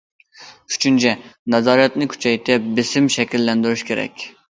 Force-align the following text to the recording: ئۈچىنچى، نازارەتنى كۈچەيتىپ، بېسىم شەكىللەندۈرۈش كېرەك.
ئۈچىنچى، 0.75 1.11
نازارەتنى 1.53 2.07
كۈچەيتىپ، 2.13 2.65
بېسىم 2.79 3.11
شەكىللەندۈرۈش 3.17 3.85
كېرەك. 3.91 4.27